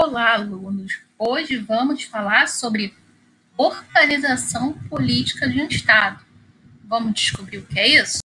Olá, 0.00 0.34
alunos! 0.34 1.00
Hoje 1.18 1.56
vamos 1.56 2.04
falar 2.04 2.46
sobre 2.46 2.94
organização 3.56 4.72
política 4.88 5.48
de 5.48 5.60
um 5.60 5.66
Estado. 5.66 6.24
Vamos 6.84 7.14
descobrir 7.14 7.58
o 7.58 7.66
que 7.66 7.80
é 7.80 7.88
isso? 8.00 8.20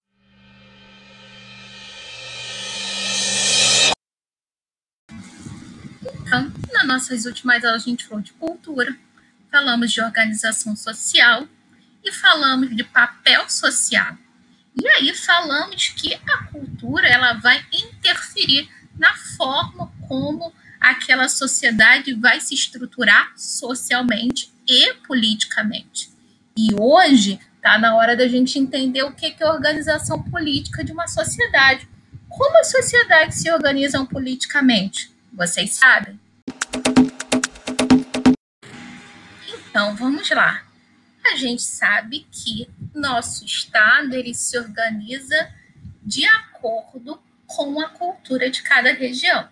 Então, 6.22 6.52
nas 6.74 6.86
nossas 6.86 7.26
últimas 7.26 7.64
aulas, 7.64 7.84
a 7.84 7.86
gente 7.86 8.06
falou 8.06 8.22
de 8.22 8.34
cultura, 8.34 8.94
falamos 9.50 9.94
de 9.94 10.02
organização 10.02 10.76
social 10.76 11.48
e 12.04 12.12
falamos 12.12 12.76
de 12.76 12.84
papel 12.84 13.50
social. 13.50 14.18
E 14.76 14.86
aí 14.90 15.16
falamos 15.16 15.88
que 15.88 16.16
a 16.16 16.44
cultura 16.48 17.08
ela 17.08 17.36
vai 17.36 17.66
interferir 17.72 18.70
na 19.00 19.16
forma 19.38 19.90
como 20.10 20.54
aquela 20.82 21.30
sociedade 21.30 22.14
vai 22.16 22.42
se 22.42 22.56
estruturar 22.56 23.32
socialmente 23.38 24.52
e 24.68 24.96
politicamente. 25.06 26.10
E 26.58 26.74
hoje 26.74 27.40
está 27.56 27.78
na 27.78 27.96
hora 27.96 28.18
da 28.18 28.28
gente 28.28 28.58
entender 28.58 29.04
o 29.04 29.14
que 29.14 29.28
é 29.28 29.46
a 29.46 29.54
organização 29.54 30.24
política 30.24 30.84
de 30.84 30.92
uma 30.92 31.08
sociedade. 31.08 31.88
Como 32.28 32.58
as 32.58 32.72
sociedades 32.72 33.40
se 33.40 33.52
organizam 33.52 34.06
politicamente? 34.08 35.12
Vocês 35.32 35.74
sabem? 35.74 36.20
Então, 39.70 39.96
vamos 39.96 40.30
lá. 40.32 40.64
A 41.32 41.36
gente 41.36 41.62
sabe 41.62 42.26
que 42.32 42.68
nosso 42.94 43.46
estado 43.46 44.16
ele 44.16 44.34
se 44.34 44.58
organiza 44.58 45.50
de 46.02 46.26
acordo 46.26 47.22
com 47.46 47.80
a 47.80 47.90
cultura 47.90 48.50
de 48.50 48.64
cada 48.64 48.92
região. 48.92 49.48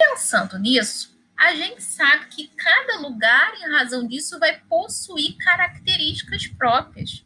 Pensando 0.00 0.58
nisso, 0.58 1.14
a 1.36 1.54
gente 1.54 1.82
sabe 1.82 2.26
que 2.28 2.48
cada 2.56 3.00
lugar, 3.00 3.52
em 3.54 3.70
razão 3.70 4.08
disso, 4.08 4.38
vai 4.38 4.58
possuir 4.60 5.36
características 5.36 6.46
próprias. 6.46 7.22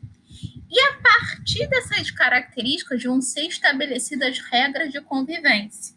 E 0.68 0.80
a 0.80 0.94
partir 0.94 1.68
dessas 1.68 2.10
características 2.10 3.04
vão 3.04 3.22
ser 3.22 3.42
estabelecidas 3.42 4.40
regras 4.50 4.90
de 4.90 5.00
convivência. 5.00 5.94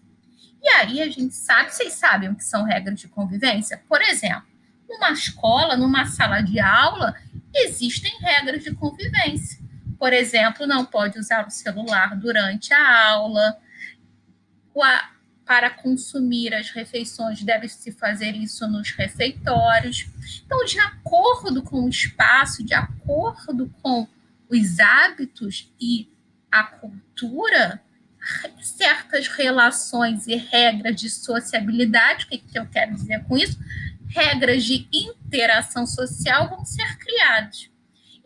E 0.62 0.70
aí 0.70 1.02
a 1.02 1.10
gente 1.10 1.34
sabe, 1.34 1.74
vocês 1.74 1.94
sabem 1.94 2.30
o 2.30 2.36
que 2.36 2.44
são 2.44 2.64
regras 2.64 3.00
de 3.00 3.08
convivência? 3.08 3.82
Por 3.90 4.02
exemplo, 4.04 4.48
numa 4.88 5.12
escola, 5.12 5.76
numa 5.76 6.06
sala 6.06 6.42
de 6.42 6.60
aula, 6.60 7.16
existem 7.56 8.16
regras 8.20 8.64
de 8.64 8.74
convivência. 8.76 9.60
Por 9.98 10.14
exemplo, 10.14 10.68
não 10.68 10.86
pode 10.86 11.18
usar 11.18 11.48
o 11.48 11.50
celular 11.50 12.16
durante 12.16 12.72
a 12.72 13.10
aula, 13.10 13.58
para 15.48 15.70
consumir 15.70 16.54
as 16.54 16.70
refeições, 16.72 17.42
deve-se 17.42 17.94
fazer 17.94 18.36
isso 18.36 18.68
nos 18.68 18.92
refeitórios. 18.92 20.06
Então, 20.46 20.64
de 20.66 20.78
acordo 20.78 21.64
com 21.64 21.86
o 21.86 21.90
espaço, 21.90 22.64
de 22.64 22.74
acordo 22.74 23.74
com 23.82 24.06
os 24.50 24.80
hábitos 24.80 25.72
e 25.80 26.10
a 26.52 26.64
cultura, 26.64 27.82
certas 28.62 29.30
relações 29.30 30.28
e 30.28 30.36
regras 30.36 31.00
de 31.00 31.10
sociabilidade, 31.10 32.26
o 32.26 32.28
que, 32.28 32.40
que 32.40 32.60
eu 32.60 32.68
quero 32.68 32.94
dizer 32.94 33.24
com 33.24 33.38
isso? 33.38 33.58
Regras 34.10 34.66
de 34.66 34.86
interação 34.92 35.88
social 35.88 36.50
vão 36.50 36.66
ser 36.66 36.98
criadas. 36.98 37.70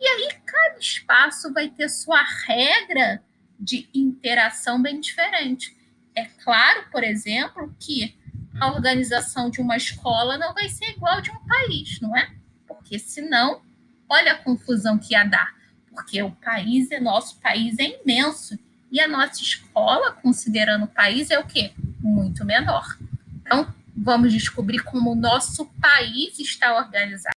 E 0.00 0.04
aí, 0.04 0.28
cada 0.44 0.78
espaço 0.80 1.52
vai 1.52 1.68
ter 1.68 1.88
sua 1.88 2.20
regra 2.46 3.22
de 3.60 3.88
interação 3.94 4.82
bem 4.82 5.00
diferente. 5.00 5.76
É 6.14 6.24
claro, 6.44 6.84
por 6.90 7.02
exemplo, 7.02 7.74
que 7.80 8.14
a 8.60 8.68
organização 8.68 9.48
de 9.48 9.60
uma 9.60 9.76
escola 9.76 10.36
não 10.36 10.52
vai 10.52 10.68
ser 10.68 10.90
igual 10.90 11.20
de 11.20 11.30
um 11.30 11.38
país, 11.46 12.00
não 12.00 12.16
é? 12.16 12.30
Porque 12.66 12.98
senão, 12.98 13.62
olha 14.08 14.32
a 14.32 14.38
confusão 14.38 14.98
que 14.98 15.14
ia 15.14 15.24
dar. 15.24 15.54
Porque 15.90 16.22
o 16.22 16.30
país 16.30 16.90
é 16.90 17.00
nosso 17.00 17.40
país 17.40 17.78
é 17.78 18.00
imenso 18.00 18.58
e 18.90 19.00
a 19.00 19.08
nossa 19.08 19.40
escola, 19.40 20.12
considerando 20.12 20.84
o 20.84 20.88
país, 20.88 21.30
é 21.30 21.38
o 21.38 21.46
quê? 21.46 21.72
Muito 21.98 22.44
menor. 22.44 22.98
Então, 23.40 23.74
vamos 23.96 24.32
descobrir 24.32 24.80
como 24.80 25.12
o 25.12 25.14
nosso 25.14 25.66
país 25.80 26.38
está 26.38 26.76
organizado. 26.76 27.34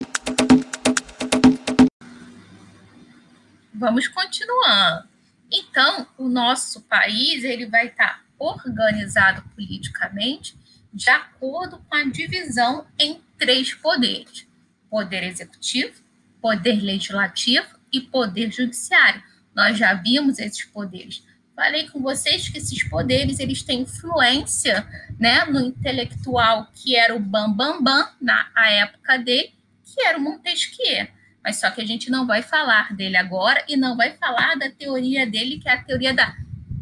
Vamos 3.72 4.08
continuando. 4.08 5.08
Então, 5.50 6.06
o 6.18 6.28
nosso 6.28 6.80
país 6.82 7.44
ele 7.44 7.66
vai 7.66 7.86
estar 7.86 8.23
organizado 8.38 9.42
politicamente 9.54 10.56
de 10.92 11.10
acordo 11.10 11.78
com 11.78 11.96
a 11.96 12.04
divisão 12.04 12.86
em 12.98 13.20
três 13.38 13.74
poderes: 13.74 14.46
poder 14.88 15.24
executivo, 15.24 15.94
poder 16.40 16.80
legislativo 16.80 17.66
e 17.92 18.00
poder 18.00 18.52
judiciário. 18.52 19.22
Nós 19.54 19.78
já 19.78 19.94
vimos 19.94 20.38
esses 20.38 20.64
poderes. 20.64 21.22
Falei 21.54 21.88
com 21.88 22.00
vocês 22.00 22.48
que 22.48 22.58
esses 22.58 22.82
poderes 22.82 23.38
eles 23.38 23.62
têm 23.62 23.82
influência, 23.82 24.84
né, 25.18 25.44
no 25.44 25.60
intelectual 25.60 26.68
que 26.74 26.96
era 26.96 27.14
o 27.14 27.20
Bambambam 27.20 27.80
Bam, 27.80 27.82
Bam, 27.82 28.10
na 28.20 28.50
a 28.54 28.70
época 28.70 29.18
dele, 29.18 29.54
que 29.84 30.02
era 30.02 30.18
o 30.18 30.20
Montesquieu. 30.20 31.06
Mas 31.44 31.60
só 31.60 31.70
que 31.70 31.80
a 31.80 31.86
gente 31.86 32.10
não 32.10 32.26
vai 32.26 32.42
falar 32.42 32.92
dele 32.94 33.16
agora 33.16 33.62
e 33.68 33.76
não 33.76 33.96
vai 33.96 34.16
falar 34.16 34.56
da 34.56 34.70
teoria 34.70 35.26
dele, 35.26 35.60
que 35.60 35.68
é 35.68 35.74
a 35.74 35.84
teoria 35.84 36.12
da 36.12 36.34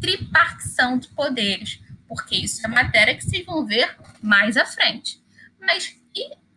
tripartição 0.03 0.97
de 0.97 1.07
poderes, 1.07 1.79
porque 2.09 2.35
isso 2.35 2.65
é 2.65 2.67
matéria 2.67 3.15
que 3.15 3.23
vocês 3.23 3.45
vão 3.45 3.65
ver 3.65 3.95
mais 4.21 4.57
à 4.57 4.65
frente. 4.65 5.23
Mas 5.57 5.97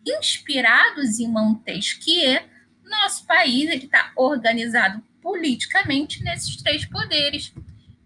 inspirados 0.04 1.20
em 1.20 1.28
Montesquieu, 1.28 2.42
nosso 2.84 3.24
país 3.24 3.70
está 3.70 4.10
organizado 4.16 5.00
politicamente 5.22 6.24
nesses 6.24 6.56
três 6.56 6.84
poderes. 6.84 7.52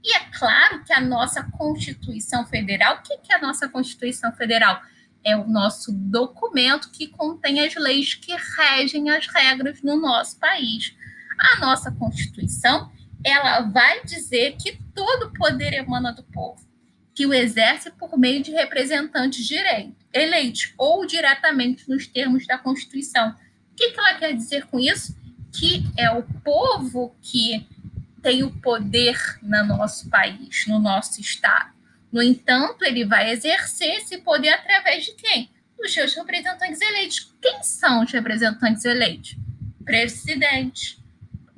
E 0.04 0.14
é 0.14 0.20
claro 0.38 0.84
que 0.84 0.92
a 0.92 1.00
nossa 1.00 1.42
Constituição 1.42 2.44
Federal, 2.46 2.96
o 2.96 3.02
que, 3.02 3.16
que 3.18 3.32
é 3.32 3.36
a 3.36 3.40
nossa 3.40 3.66
Constituição 3.66 4.32
Federal? 4.32 4.82
É 5.24 5.36
o 5.36 5.46
nosso 5.46 5.90
documento 5.92 6.90
que 6.90 7.08
contém 7.08 7.60
as 7.60 7.74
leis 7.74 8.14
que 8.14 8.34
regem 8.58 9.08
as 9.10 9.26
regras 9.26 9.82
no 9.82 9.98
nosso 9.98 10.38
país. 10.38 10.94
A 11.38 11.60
nossa 11.60 11.90
Constituição 11.92 12.90
ela 13.25 13.60
vai 13.60 14.04
dizer 14.04 14.56
que 14.56 14.78
todo 14.94 15.32
poder 15.32 15.72
emana 15.75 16.12
do 16.12 16.22
povo, 16.22 16.60
que 17.14 17.26
o 17.26 17.34
exerce 17.34 17.91
por 17.91 18.19
meio 18.19 18.42
de 18.42 18.50
representantes 18.50 19.47
direitos, 19.47 19.94
eleitos 20.12 20.72
ou 20.78 21.06
diretamente 21.06 21.88
nos 21.88 22.06
termos 22.06 22.47
da 22.47 22.58
Constituição. 22.58 23.31
O 23.72 23.75
que, 23.76 23.91
que 23.91 24.00
ela 24.00 24.14
quer 24.14 24.32
dizer 24.32 24.66
com 24.66 24.78
isso? 24.78 25.16
Que 25.53 25.84
é 25.97 26.10
o 26.10 26.22
povo 26.44 27.14
que 27.20 27.66
tem 28.22 28.42
o 28.42 28.50
poder 28.50 29.19
no 29.42 29.64
nosso 29.64 30.08
país, 30.08 30.66
no 30.66 30.78
nosso 30.78 31.20
Estado. 31.20 31.72
No 32.12 32.22
entanto, 32.22 32.84
ele 32.84 33.04
vai 33.04 33.31
exercer 33.31 33.97
esse 33.97 34.19
poder 34.19 34.50
através 34.50 35.04
de 35.04 35.12
quem? 35.12 35.50
Dos 35.78 35.92
seus 35.92 36.14
representantes 36.14 36.81
eleitos. 36.81 37.32
Quem 37.41 37.62
são 37.62 38.02
os 38.02 38.12
representantes 38.12 38.84
eleitos? 38.84 39.37
Presidente, 39.84 41.00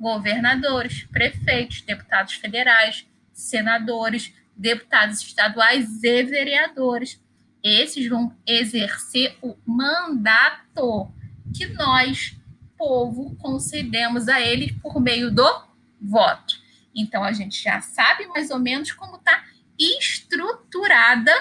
governadores, 0.03 1.05
prefeitos, 1.05 1.81
deputados 1.81 2.33
federais, 2.33 3.07
senadores, 3.31 4.33
deputados 4.55 5.21
estaduais 5.21 6.03
e 6.03 6.23
vereadores. 6.23 7.19
Esses 7.63 8.09
vão 8.09 8.35
exercer 8.45 9.37
o 9.41 9.55
mandato 9.65 11.09
que 11.55 11.67
nós, 11.67 12.37
povo, 12.77 13.33
concedemos 13.37 14.27
a 14.27 14.41
eles 14.41 14.73
por 14.73 14.99
meio 14.99 15.31
do 15.31 15.49
voto. 16.01 16.61
Então, 16.93 17.23
a 17.23 17.31
gente 17.31 17.63
já 17.63 17.79
sabe 17.79 18.27
mais 18.27 18.51
ou 18.51 18.59
menos 18.59 18.91
como 18.91 19.15
está 19.15 19.45
estruturada 19.79 21.31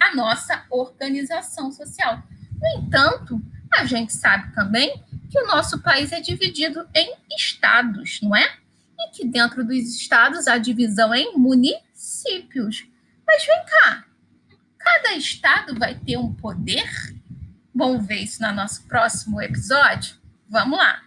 a 0.00 0.14
nossa 0.14 0.64
organização 0.70 1.70
social. 1.70 2.22
No 2.58 2.82
entanto, 2.82 3.40
a 3.70 3.84
gente 3.84 4.14
sabe 4.14 4.52
também 4.54 5.04
que 5.30 5.40
o 5.40 5.46
nosso 5.46 5.80
país 5.80 6.10
é 6.10 6.20
dividido 6.20 6.88
em 6.92 7.14
estados, 7.36 8.20
não 8.20 8.34
é? 8.34 8.52
E 8.98 9.10
que 9.12 9.24
dentro 9.24 9.64
dos 9.64 9.76
estados 9.76 10.48
há 10.48 10.58
divisão 10.58 11.14
em 11.14 11.38
municípios. 11.38 12.84
Mas 13.24 13.46
vem 13.46 13.64
cá, 13.64 14.04
cada 14.76 15.14
estado 15.14 15.78
vai 15.78 15.94
ter 15.94 16.16
um 16.16 16.34
poder? 16.34 16.84
Vamos 17.72 18.04
ver 18.04 18.16
isso 18.16 18.42
no 18.42 18.52
nosso 18.52 18.82
próximo 18.88 19.40
episódio? 19.40 20.16
Vamos 20.48 20.76
lá! 20.76 21.02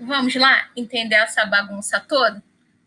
Vamos 0.00 0.34
lá 0.36 0.70
entender 0.76 1.16
essa 1.16 1.44
bagunça 1.44 1.98
toda? 1.98 2.42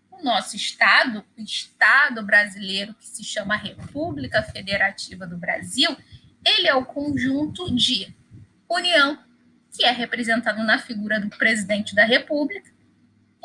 O 0.10 0.24
nosso 0.24 0.56
estado, 0.56 1.24
o 1.38 1.42
estado 1.42 2.24
brasileiro 2.24 2.96
que 2.96 3.06
se 3.06 3.24
chama 3.26 3.58
República 3.58 4.42
Federativa 4.42 5.28
do 5.28 5.38
Brasil, 5.38 5.96
ele 6.46 6.68
é 6.68 6.74
o 6.74 6.86
conjunto 6.86 7.74
de 7.76 8.16
União, 8.72 9.18
que 9.76 9.86
é 9.86 9.92
representado 9.92 10.64
na 10.64 10.80
figura 10.80 11.20
do 11.20 11.30
presidente 11.30 11.94
da 11.94 12.06
República, 12.06 12.72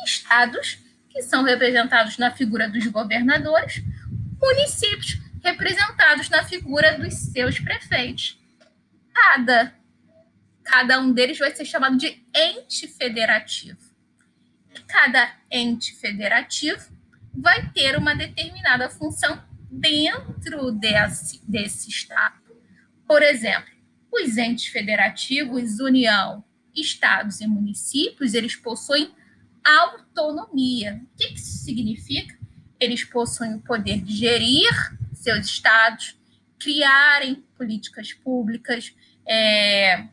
estados, 0.04 0.78
que 1.10 1.22
são 1.22 1.42
representados 1.42 2.18
na 2.18 2.30
figura 2.30 2.68
dos 2.68 2.86
governadores, 2.86 3.82
municípios, 4.40 5.18
representados 5.42 6.28
na 6.28 6.44
figura 6.44 6.98
dos 6.98 7.14
seus 7.14 7.58
prefeitos. 7.58 8.38
Cada, 9.12 9.74
cada 10.62 11.00
um 11.00 11.12
deles 11.12 11.38
vai 11.38 11.54
ser 11.54 11.64
chamado 11.64 11.96
de 11.96 12.22
ente 12.34 12.86
federativo. 12.86 13.78
E 14.74 14.80
cada 14.80 15.34
ente 15.50 15.94
federativo 15.96 16.94
vai 17.34 17.70
ter 17.70 17.96
uma 17.96 18.14
determinada 18.14 18.88
função 18.90 19.42
dentro 19.70 20.70
desse, 20.72 21.40
desse 21.48 21.88
Estado. 21.88 22.36
Por 23.06 23.22
exemplo, 23.22 23.75
os 24.22 24.36
entes 24.36 24.66
federativos, 24.66 25.80
União, 25.80 26.44
estados 26.74 27.40
e 27.40 27.46
municípios, 27.46 28.34
eles 28.34 28.54
possuem 28.54 29.10
autonomia. 29.64 31.02
O 31.14 31.16
que 31.16 31.34
isso 31.34 31.64
significa? 31.64 32.36
Eles 32.78 33.04
possuem 33.04 33.54
o 33.54 33.60
poder 33.60 34.00
de 34.00 34.14
gerir 34.14 34.70
seus 35.14 35.46
estados, 35.46 36.16
criarem 36.58 37.44
políticas 37.56 38.12
públicas, 38.12 38.94
é, 39.26 40.06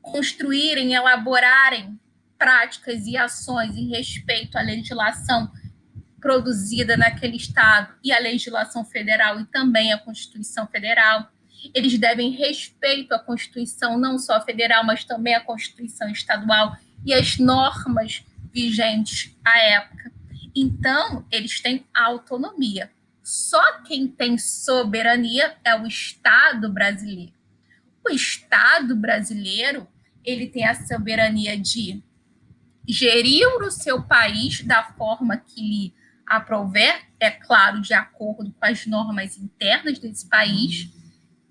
construírem, 0.00 0.94
elaborarem 0.94 1.98
práticas 2.38 3.06
e 3.06 3.16
ações 3.16 3.76
em 3.76 3.88
respeito 3.88 4.56
à 4.56 4.62
legislação 4.62 5.52
produzida 6.20 6.96
naquele 6.96 7.36
estado 7.36 7.94
e 8.04 8.12
à 8.12 8.18
legislação 8.18 8.84
federal 8.84 9.40
e 9.40 9.44
também 9.46 9.92
à 9.92 9.98
Constituição 9.98 10.66
Federal. 10.66 11.30
Eles 11.74 11.98
devem 11.98 12.30
respeito 12.30 13.12
à 13.12 13.18
Constituição, 13.18 13.98
não 13.98 14.18
só 14.18 14.40
federal, 14.40 14.84
mas 14.84 15.04
também 15.04 15.34
à 15.34 15.40
Constituição 15.40 16.08
estadual 16.08 16.76
e 17.04 17.12
às 17.12 17.38
normas 17.38 18.24
vigentes 18.52 19.36
à 19.44 19.58
época. 19.58 20.12
Então, 20.54 21.24
eles 21.30 21.60
têm 21.60 21.84
autonomia. 21.94 22.90
Só 23.22 23.82
quem 23.82 24.08
tem 24.08 24.36
soberania 24.38 25.56
é 25.64 25.74
o 25.76 25.86
Estado 25.86 26.72
brasileiro. 26.72 27.32
O 28.04 28.10
Estado 28.10 28.96
brasileiro, 28.96 29.86
ele 30.24 30.48
tem 30.48 30.66
a 30.66 30.74
soberania 30.74 31.56
de 31.56 32.02
gerir 32.88 33.46
o 33.46 33.70
seu 33.70 34.02
país 34.02 34.62
da 34.62 34.82
forma 34.82 35.36
que 35.36 35.60
lhe 35.60 35.94
aprouver, 36.26 37.02
é 37.18 37.30
claro, 37.30 37.80
de 37.80 37.92
acordo 37.92 38.52
com 38.52 38.64
as 38.64 38.86
normas 38.86 39.36
internas 39.36 39.98
desse 39.98 40.28
país, 40.28 40.88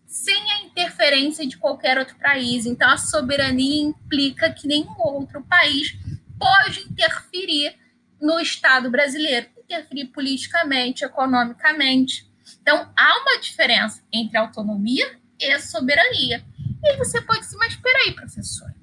sem 0.10 0.52
a 0.52 0.64
interferência 0.64 1.46
de 1.46 1.56
qualquer 1.56 2.00
outro 2.00 2.16
país. 2.18 2.66
Então, 2.66 2.90
a 2.90 2.98
soberania 2.98 3.84
implica 3.84 4.52
que 4.52 4.68
nenhum 4.68 4.96
outro 4.98 5.44
país 5.44 5.96
pode 6.38 6.82
interferir 6.82 7.76
no 8.20 8.40
Estado 8.40 8.90
brasileiro, 8.90 9.48
interferir 9.64 10.06
politicamente, 10.06 11.06
economicamente. 11.06 12.28
Então, 12.60 12.92
há 12.98 13.22
uma 13.22 13.40
diferença 13.40 14.04
entre 14.12 14.36
autonomia 14.36 15.16
e 15.40 15.60
soberania. 15.60 16.44
E 16.84 16.90
aí 16.90 16.98
você 16.98 17.22
pode 17.22 17.42
dizer, 17.42 17.58
mas 17.58 17.74
espera 17.74 18.00
aí, 18.00 18.12
professor. 18.12 18.74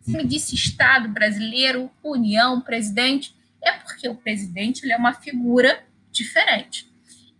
Você 0.00 0.16
me 0.16 0.24
disse 0.24 0.54
Estado 0.54 1.08
brasileiro, 1.08 1.90
União, 2.04 2.60
presidente. 2.60 3.34
É 3.60 3.72
porque 3.72 4.08
o 4.08 4.14
presidente 4.14 4.84
ele 4.84 4.92
é 4.92 4.96
uma 4.96 5.12
figura 5.12 5.84
diferente. 6.12 6.88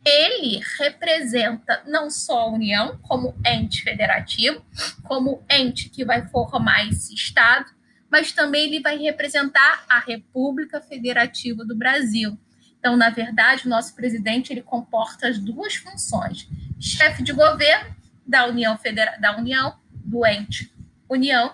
Ele 0.08 0.62
representa 0.78 1.82
não 1.84 2.08
só 2.08 2.42
a 2.42 2.52
União 2.52 2.96
como 3.02 3.34
ente 3.44 3.82
federativo, 3.82 4.64
como 5.02 5.44
ente 5.50 5.88
que 5.88 6.04
vai 6.04 6.28
formar 6.28 6.86
esse 6.86 7.12
Estado, 7.12 7.74
mas 8.08 8.30
também 8.30 8.66
ele 8.66 8.80
vai 8.80 8.96
representar 8.96 9.84
a 9.88 9.98
República 9.98 10.80
Federativa 10.80 11.64
do 11.64 11.74
Brasil. 11.74 12.38
Então, 12.78 12.96
na 12.96 13.10
verdade, 13.10 13.66
o 13.66 13.68
nosso 13.68 13.96
presidente 13.96 14.52
ele 14.52 14.62
comporta 14.62 15.26
as 15.26 15.40
duas 15.40 15.74
funções: 15.74 16.48
chefe 16.78 17.24
de 17.24 17.32
governo 17.32 17.96
da 18.24 18.46
União 18.46 18.78
Federal, 18.78 19.20
da 19.20 19.36
União, 19.36 19.76
do 19.90 20.24
ente 20.24 20.72
União, 21.08 21.52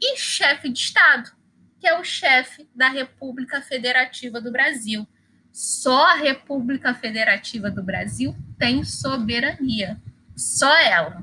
e 0.00 0.16
chefe 0.16 0.70
de 0.70 0.78
Estado, 0.78 1.30
que 1.78 1.86
é 1.86 1.98
o 1.98 2.04
chefe 2.04 2.66
da 2.74 2.88
República 2.88 3.60
Federativa 3.60 4.40
do 4.40 4.50
Brasil. 4.50 5.06
Só 5.52 6.06
a 6.06 6.14
República 6.14 6.94
Federativa 6.94 7.70
do 7.70 7.82
Brasil 7.82 8.34
tem 8.58 8.84
soberania, 8.84 10.00
só 10.36 10.72
ela. 10.80 11.22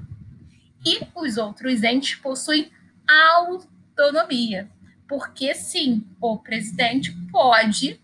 E 0.86 1.00
os 1.16 1.38
outros 1.38 1.84
entes 1.84 2.16
possuem 2.16 2.72
autonomia 3.08 4.70
porque 5.08 5.56
sim, 5.56 6.06
o 6.20 6.38
presidente 6.38 7.12
pode, 7.32 8.00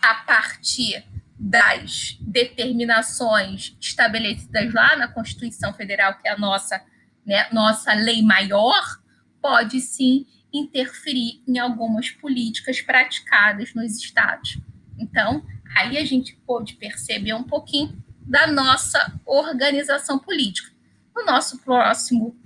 a 0.00 0.14
partir 0.14 1.04
das 1.38 2.16
determinações 2.20 3.76
estabelecidas 3.80 4.72
lá 4.72 4.94
na 4.96 5.08
Constituição 5.08 5.72
Federal, 5.74 6.16
que 6.18 6.28
é 6.28 6.32
a 6.32 6.38
nossa, 6.38 6.80
né, 7.26 7.48
nossa 7.50 7.92
lei 7.92 8.22
maior, 8.22 9.00
pode 9.42 9.80
sim 9.80 10.26
interferir 10.52 11.42
em 11.46 11.58
algumas 11.58 12.10
políticas 12.10 12.80
praticadas 12.80 13.74
nos 13.74 13.96
estados. 13.96 14.58
Então, 15.00 15.44
aí 15.76 15.96
a 15.96 16.04
gente 16.04 16.36
pode 16.46 16.74
perceber 16.74 17.32
um 17.32 17.42
pouquinho 17.42 18.00
da 18.20 18.46
nossa 18.46 19.18
organização 19.24 20.18
política. 20.18 20.70
No 21.16 21.24
nosso 21.24 21.58
próximo 21.58 22.38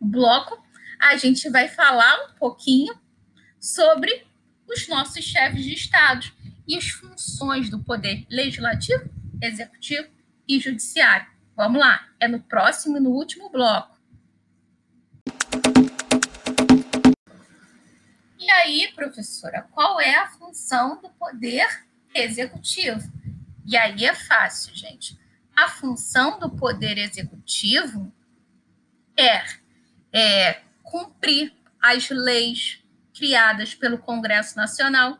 bloco, 0.00 0.62
a 0.98 1.16
gente 1.16 1.48
vai 1.48 1.68
falar 1.68 2.26
um 2.26 2.34
pouquinho 2.34 2.94
sobre 3.58 4.26
os 4.68 4.88
nossos 4.88 5.24
chefes 5.24 5.64
de 5.64 5.74
Estado 5.74 6.26
e 6.66 6.76
as 6.76 6.88
funções 6.88 7.70
do 7.70 7.78
poder 7.78 8.26
legislativo, 8.28 9.08
executivo 9.40 10.08
e 10.46 10.58
judiciário. 10.58 11.26
Vamos 11.56 11.80
lá, 11.80 12.08
é 12.18 12.26
no 12.26 12.40
próximo 12.40 12.96
e 12.96 13.00
no 13.00 13.10
último 13.10 13.48
bloco. 13.50 13.99
E 18.50 18.52
aí, 18.52 18.92
professora, 18.96 19.62
qual 19.70 20.00
é 20.00 20.16
a 20.16 20.26
função 20.26 21.00
do 21.00 21.08
poder 21.10 21.68
executivo? 22.12 23.00
E 23.64 23.76
aí 23.76 24.04
é 24.04 24.12
fácil, 24.12 24.74
gente. 24.74 25.16
A 25.54 25.68
função 25.68 26.36
do 26.40 26.50
poder 26.50 26.98
executivo 26.98 28.12
é, 29.16 29.44
é 30.12 30.62
cumprir 30.82 31.54
as 31.80 32.10
leis 32.10 32.82
criadas 33.14 33.72
pelo 33.72 33.98
Congresso 33.98 34.56
Nacional. 34.56 35.12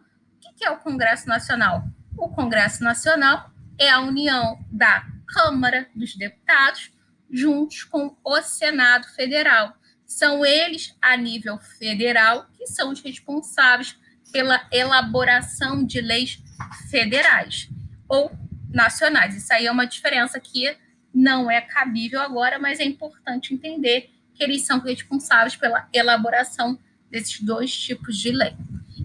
O 0.45 0.53
que 0.53 0.65
é 0.65 0.71
o 0.73 0.79
Congresso 0.79 1.29
Nacional? 1.29 1.85
O 2.19 2.31
Congresso 2.31 2.83
Nacional 2.83 3.49
é 3.79 3.89
a 3.89 4.01
união 4.01 4.59
da 4.73 5.07
Câmara 5.29 5.89
dos 5.95 6.17
Deputados 6.17 6.91
juntos 7.31 7.85
com 7.85 8.17
o 8.25 8.43
Senado 8.43 9.07
Federal. 9.15 9.77
São 10.11 10.45
eles, 10.45 10.93
a 11.01 11.17
nível 11.17 11.57
federal, 11.79 12.49
que 12.59 12.67
são 12.67 12.91
os 12.91 13.01
responsáveis 13.01 13.97
pela 14.33 14.67
elaboração 14.73 15.85
de 15.85 16.01
leis 16.01 16.43
federais 16.91 17.69
ou 18.09 18.29
nacionais. 18.69 19.37
Isso 19.37 19.53
aí 19.53 19.67
é 19.67 19.71
uma 19.71 19.87
diferença 19.87 20.41
que 20.41 20.77
não 21.15 21.49
é 21.49 21.61
cabível 21.61 22.21
agora, 22.21 22.59
mas 22.59 22.81
é 22.81 22.85
importante 22.85 23.55
entender 23.55 24.11
que 24.35 24.43
eles 24.43 24.63
são 24.63 24.81
responsáveis 24.81 25.55
pela 25.55 25.89
elaboração 25.93 26.77
desses 27.09 27.41
dois 27.41 27.73
tipos 27.73 28.19
de 28.19 28.33
lei. 28.33 28.57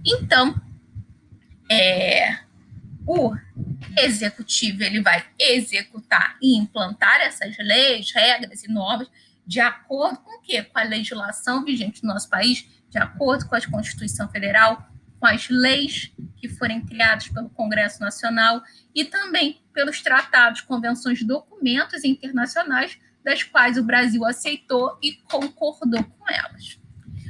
Então, 0.03 0.59
é, 1.69 2.39
o 3.05 3.31
executivo 3.95 4.81
ele 4.81 5.01
vai 5.01 5.23
executar 5.37 6.35
e 6.41 6.57
implantar 6.57 7.21
essas 7.21 7.55
leis, 7.59 8.11
regras 8.11 8.63
e 8.63 8.71
normas 8.71 9.07
de 9.45 9.59
acordo 9.59 10.17
com 10.19 10.37
o 10.37 10.41
quê? 10.41 10.63
Com 10.63 10.79
a 10.79 10.83
legislação 10.83 11.63
vigente 11.63 12.03
no 12.03 12.13
nosso 12.13 12.29
país, 12.29 12.67
de 12.89 12.97
acordo 12.97 13.47
com 13.47 13.55
a 13.55 13.61
Constituição 13.61 14.27
Federal, 14.29 14.89
com 15.19 15.27
as 15.27 15.49
leis 15.49 16.11
que 16.37 16.47
forem 16.47 16.85
criadas 16.85 17.27
pelo 17.29 17.49
Congresso 17.49 18.01
Nacional 18.01 18.61
e 18.93 19.05
também 19.05 19.61
pelos 19.73 20.01
tratados, 20.01 20.61
convenções, 20.61 21.23
documentos 21.23 22.03
internacionais 22.03 22.97
das 23.23 23.43
quais 23.43 23.77
o 23.77 23.83
Brasil 23.83 24.23
aceitou 24.25 24.97
e 25.01 25.13
concordou 25.13 26.03
com 26.03 26.29
elas. 26.29 26.79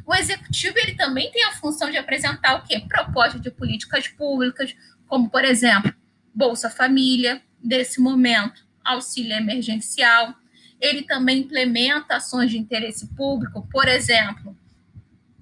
O 0.05 0.13
executivo 0.13 0.77
ele 0.77 0.95
também 0.95 1.31
tem 1.31 1.43
a 1.45 1.53
função 1.53 1.89
de 1.89 1.97
apresentar 1.97 2.55
o 2.55 2.63
quê? 2.63 2.79
Propostas 2.81 3.41
de 3.41 3.49
políticas 3.49 4.07
públicas, 4.07 4.75
como 5.07 5.29
por 5.29 5.43
exemplo, 5.43 5.93
Bolsa 6.33 6.69
Família, 6.69 7.41
desse 7.63 7.99
momento, 7.99 8.65
auxílio 8.83 9.33
emergencial. 9.33 10.35
Ele 10.79 11.03
também 11.03 11.39
implementa 11.39 12.17
ações 12.17 12.51
de 12.51 12.57
interesse 12.57 13.07
público, 13.15 13.67
por 13.71 13.87
exemplo, 13.87 14.57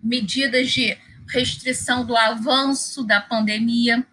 medidas 0.02 0.72
de 0.72 0.98
restrição 1.28 2.06
do 2.06 2.16
avanço 2.16 3.04
da 3.04 3.20
pandemia, 3.20 4.06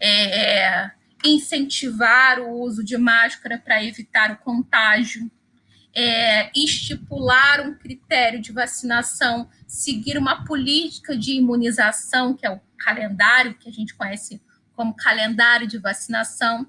é, 0.00 0.90
incentivar 1.24 2.40
o 2.40 2.60
uso 2.60 2.84
de 2.84 2.98
máscara 2.98 3.58
para 3.58 3.82
evitar 3.82 4.32
o 4.32 4.36
contágio 4.38 5.30
é, 5.94 6.50
estipular 6.58 7.60
um 7.60 7.74
critério 7.74 8.40
de 8.40 8.50
vacinação, 8.50 9.48
seguir 9.66 10.16
uma 10.16 10.44
política 10.44 11.16
de 11.16 11.32
imunização, 11.32 12.34
que 12.34 12.46
é 12.46 12.50
o 12.50 12.60
calendário 12.78 13.54
que 13.54 13.68
a 13.68 13.72
gente 13.72 13.94
conhece 13.94 14.40
como 14.74 14.96
calendário 14.96 15.66
de 15.66 15.78
vacinação. 15.78 16.66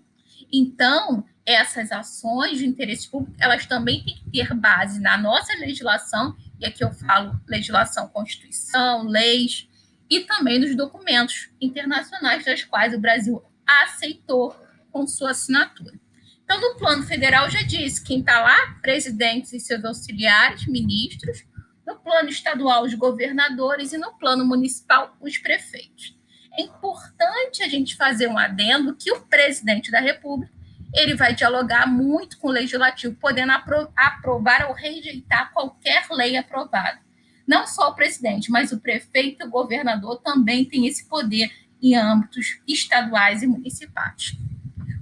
Então, 0.51 1.25
essas 1.45 1.91
ações 1.91 2.57
de 2.57 2.65
interesse 2.65 3.09
público, 3.09 3.35
elas 3.39 3.65
também 3.65 4.03
têm 4.03 4.15
que 4.15 4.29
ter 4.31 4.53
base 4.53 4.99
na 4.99 5.17
nossa 5.17 5.53
legislação, 5.57 6.35
e 6.59 6.65
aqui 6.65 6.83
eu 6.83 6.91
falo 6.93 7.39
legislação, 7.47 8.07
Constituição, 8.07 9.03
leis, 9.03 9.67
e 10.09 10.21
também 10.21 10.59
nos 10.59 10.75
documentos 10.75 11.49
internacionais 11.59 12.45
das 12.45 12.63
quais 12.63 12.93
o 12.93 12.99
Brasil 12.99 13.43
aceitou 13.65 14.55
com 14.91 15.07
sua 15.07 15.31
assinatura. 15.31 15.99
Então, 16.43 16.59
no 16.59 16.77
plano 16.77 17.03
federal, 17.03 17.49
já 17.49 17.61
disse, 17.61 18.03
quem 18.03 18.19
está 18.19 18.41
lá, 18.41 18.77
presidentes 18.81 19.53
e 19.53 19.59
seus 19.59 19.83
auxiliares, 19.83 20.67
ministros, 20.67 21.45
no 21.85 21.95
plano 21.95 22.29
estadual, 22.29 22.83
os 22.83 22.93
governadores, 22.93 23.91
e 23.91 23.97
no 23.97 24.13
plano 24.13 24.45
municipal, 24.45 25.17
os 25.19 25.37
prefeitos. 25.37 26.15
É 26.57 26.61
importante 26.61 27.63
a 27.63 27.67
gente 27.67 27.95
fazer 27.95 28.27
um 28.27 28.37
adendo 28.37 28.95
que 28.95 29.11
o 29.11 29.21
presidente 29.21 29.89
da 29.89 29.99
República 29.99 30.53
ele 30.93 31.15
vai 31.15 31.33
dialogar 31.33 31.87
muito 31.87 32.37
com 32.37 32.49
o 32.49 32.51
legislativo, 32.51 33.15
podendo 33.15 33.51
apro 33.51 33.91
aprovar 33.95 34.67
ou 34.67 34.73
rejeitar 34.73 35.51
qualquer 35.51 36.05
lei 36.11 36.37
aprovada. 36.37 36.99
Não 37.47 37.65
só 37.67 37.89
o 37.89 37.95
presidente, 37.95 38.51
mas 38.51 38.71
o 38.71 38.79
prefeito 38.79 39.43
e 39.43 39.47
o 39.47 39.49
governador 39.49 40.21
também 40.21 40.63
têm 40.63 40.87
esse 40.87 41.07
poder 41.09 41.51
em 41.81 41.95
âmbitos 41.95 42.61
estaduais 42.67 43.43
e 43.43 43.47
municipais. 43.47 44.33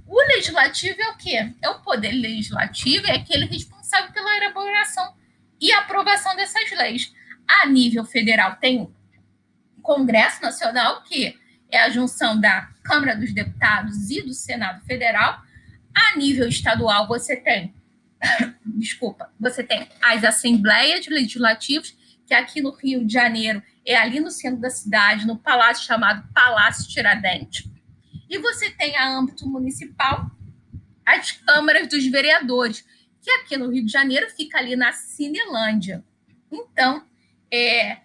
O 0.06 0.18
legislativo 0.34 1.00
é 1.00 1.08
o 1.10 1.16
quê? 1.16 1.52
É 1.62 1.70
o 1.70 1.80
poder 1.80 2.12
legislativo, 2.12 3.06
é 3.06 3.12
aquele 3.12 3.46
responsável 3.46 4.12
pela 4.12 4.36
elaboração 4.36 5.14
e 5.60 5.72
aprovação 5.72 6.34
dessas 6.34 6.70
leis. 6.72 7.12
A 7.46 7.66
nível 7.66 8.04
federal 8.04 8.56
tem 8.56 8.80
o 8.80 8.92
Congresso 9.80 10.42
Nacional, 10.42 11.02
que 11.02 11.38
é 11.70 11.80
a 11.80 11.88
junção 11.88 12.38
da 12.38 12.68
Câmara 12.82 13.16
dos 13.16 13.32
Deputados 13.32 14.10
e 14.10 14.20
do 14.20 14.34
Senado 14.34 14.84
Federal. 14.84 15.40
A 15.94 16.16
nível 16.16 16.48
estadual, 16.48 17.06
você 17.06 17.36
tem, 17.36 17.74
desculpa, 18.64 19.32
você 19.38 19.62
tem 19.62 19.88
as 20.02 20.24
assembleias 20.24 21.06
legislativas, 21.06 21.96
que 22.26 22.34
aqui 22.34 22.60
no 22.60 22.70
Rio 22.70 23.04
de 23.04 23.12
Janeiro 23.12 23.62
é 23.84 23.96
ali 23.96 24.20
no 24.20 24.30
centro 24.30 24.60
da 24.60 24.70
cidade, 24.70 25.26
no 25.26 25.36
palácio 25.36 25.86
chamado 25.86 26.26
Palácio 26.32 26.88
Tiradentes. 26.88 27.68
E 28.30 28.38
você 28.38 28.70
tem 28.70 28.96
a 28.96 29.08
âmbito 29.08 29.46
municipal 29.46 30.30
as 31.04 31.32
câmaras 31.32 31.88
dos 31.88 32.06
vereadores, 32.06 32.84
que 33.20 33.30
aqui 33.30 33.56
no 33.56 33.70
Rio 33.70 33.84
de 33.84 33.92
Janeiro 33.92 34.30
fica 34.30 34.58
ali 34.58 34.76
na 34.76 34.92
Cinelândia. 34.92 36.04
Então, 36.50 37.04
é, 37.52 37.98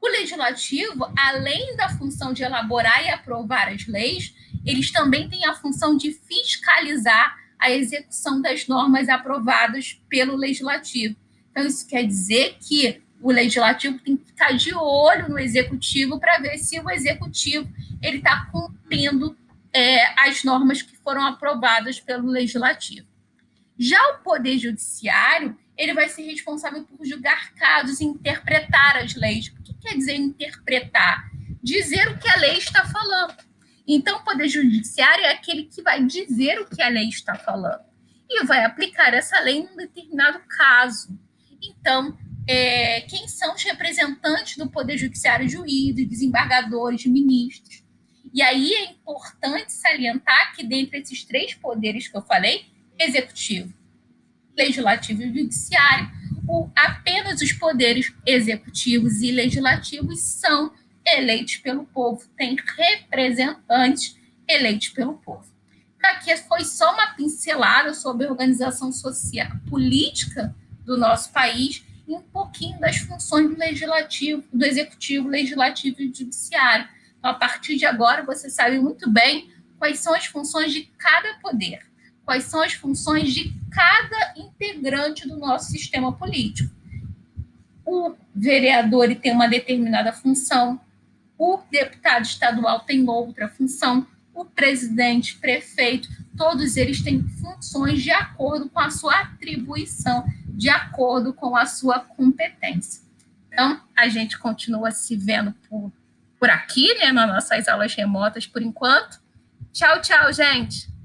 o 0.00 0.08
legislativo, 0.08 1.12
além 1.16 1.76
da 1.76 1.88
função 1.90 2.32
de 2.32 2.42
elaborar 2.42 3.04
e 3.04 3.10
aprovar 3.10 3.68
as 3.68 3.86
leis, 3.86 4.34
eles 4.66 4.90
também 4.90 5.28
têm 5.28 5.46
a 5.46 5.54
função 5.54 5.96
de 5.96 6.12
fiscalizar 6.12 7.36
a 7.58 7.70
execução 7.70 8.42
das 8.42 8.66
normas 8.66 9.08
aprovadas 9.08 10.00
pelo 10.08 10.36
legislativo. 10.36 11.16
Então, 11.50 11.66
isso 11.66 11.86
quer 11.86 12.04
dizer 12.04 12.58
que 12.60 13.00
o 13.20 13.32
legislativo 13.32 13.98
tem 14.00 14.16
que 14.16 14.26
ficar 14.26 14.52
de 14.52 14.74
olho 14.74 15.30
no 15.30 15.38
executivo 15.38 16.20
para 16.20 16.38
ver 16.38 16.58
se 16.58 16.78
o 16.78 16.90
executivo 16.90 17.72
ele 18.02 18.18
está 18.18 18.46
cumprindo 18.52 19.36
é, 19.72 20.28
as 20.28 20.44
normas 20.44 20.82
que 20.82 20.96
foram 20.98 21.24
aprovadas 21.26 21.98
pelo 21.98 22.28
legislativo. 22.28 23.06
Já 23.78 24.00
o 24.10 24.18
poder 24.18 24.58
judiciário 24.58 25.56
ele 25.76 25.94
vai 25.94 26.08
ser 26.08 26.22
responsável 26.22 26.84
por 26.84 27.04
julgar 27.06 27.52
casos 27.54 28.00
e 28.00 28.04
interpretar 28.04 28.96
as 28.96 29.14
leis 29.14 29.50
quer 29.86 29.96
dizer 29.96 30.14
interpretar? 30.14 31.30
Dizer 31.62 32.08
o 32.08 32.18
que 32.18 32.28
a 32.28 32.36
lei 32.36 32.58
está 32.58 32.84
falando. 32.84 33.36
Então, 33.86 34.18
o 34.18 34.24
Poder 34.24 34.48
Judiciário 34.48 35.24
é 35.24 35.32
aquele 35.32 35.64
que 35.64 35.82
vai 35.82 36.04
dizer 36.04 36.60
o 36.60 36.66
que 36.66 36.82
a 36.82 36.88
lei 36.88 37.08
está 37.08 37.34
falando 37.34 37.84
e 38.28 38.44
vai 38.44 38.64
aplicar 38.64 39.14
essa 39.14 39.38
lei 39.40 39.58
em 39.58 39.68
um 39.68 39.76
determinado 39.76 40.40
caso. 40.48 41.16
Então, 41.62 42.16
é, 42.46 43.00
quem 43.02 43.26
são 43.28 43.54
os 43.54 43.62
representantes 43.62 44.56
do 44.56 44.68
Poder 44.68 44.96
Judiciário, 44.96 45.48
juízes, 45.48 46.08
desembargadores, 46.08 47.06
ministros. 47.06 47.84
E 48.32 48.42
aí 48.42 48.72
é 48.72 48.90
importante 48.90 49.72
salientar 49.72 50.54
que, 50.54 50.66
dentre 50.66 50.98
esses 50.98 51.24
três 51.24 51.54
poderes 51.54 52.08
que 52.08 52.16
eu 52.16 52.22
falei, 52.22 52.66
executivo, 52.98 53.72
legislativo 54.56 55.22
e 55.22 55.32
judiciário, 55.32 56.10
o, 56.48 56.68
apenas 56.76 57.40
os 57.40 57.52
poderes 57.52 58.12
executivos 58.24 59.20
e 59.22 59.30
legislativos 59.32 60.20
são 60.20 60.72
eleitos 61.06 61.56
pelo 61.56 61.84
povo, 61.86 62.26
tem 62.36 62.56
representantes 62.76 64.18
eleitos 64.48 64.88
pelo 64.88 65.14
povo. 65.14 65.46
Aqui 66.02 66.36
foi 66.36 66.64
só 66.64 66.92
uma 66.92 67.14
pincelada 67.14 67.94
sobre 67.94 68.26
a 68.26 68.30
organização 68.30 68.92
social 68.92 69.48
política 69.68 70.54
do 70.84 70.96
nosso 70.96 71.32
país 71.32 71.84
e 72.06 72.12
um 72.14 72.22
pouquinho 72.22 72.78
das 72.78 72.98
funções 72.98 73.48
do 73.48 73.58
legislativo, 73.58 74.44
do 74.52 74.64
executivo, 74.64 75.28
legislativo 75.28 76.00
e 76.00 76.06
judiciário. 76.06 76.88
Então, 77.18 77.30
a 77.30 77.34
partir 77.34 77.76
de 77.76 77.84
agora, 77.84 78.22
você 78.22 78.48
sabe 78.48 78.78
muito 78.78 79.10
bem 79.10 79.50
quais 79.78 79.98
são 79.98 80.14
as 80.14 80.26
funções 80.26 80.72
de 80.72 80.84
cada 80.96 81.34
poder 81.40 81.86
quais 82.26 82.44
são 82.44 82.60
as 82.60 82.72
funções 82.74 83.32
de 83.32 83.54
cada 83.70 84.34
integrante 84.36 85.26
do 85.28 85.38
nosso 85.38 85.70
sistema 85.70 86.12
político. 86.12 86.74
O 87.86 88.16
vereador 88.34 89.14
tem 89.14 89.32
uma 89.32 89.46
determinada 89.46 90.12
função, 90.12 90.80
o 91.38 91.58
deputado 91.70 92.24
estadual 92.24 92.80
tem 92.80 93.08
outra 93.08 93.48
função, 93.48 94.06
o 94.34 94.44
presidente, 94.44 95.36
prefeito, 95.36 96.08
todos 96.36 96.76
eles 96.76 97.02
têm 97.02 97.22
funções 97.22 98.02
de 98.02 98.10
acordo 98.10 98.68
com 98.68 98.80
a 98.80 98.90
sua 98.90 99.20
atribuição, 99.20 100.26
de 100.48 100.68
acordo 100.68 101.32
com 101.32 101.56
a 101.56 101.66
sua 101.66 102.00
competência. 102.00 103.02
Então, 103.48 103.80
a 103.96 104.08
gente 104.08 104.38
continua 104.38 104.90
se 104.90 105.16
vendo 105.16 105.54
por, 105.68 105.90
por 106.38 106.50
aqui, 106.50 106.94
né, 106.94 107.12
nas 107.12 107.28
nossas 107.28 107.68
aulas 107.68 107.94
remotas 107.94 108.46
por 108.46 108.60
enquanto. 108.60 109.18
Tchau, 109.72 110.00
tchau, 110.02 110.32
gente! 110.32 110.95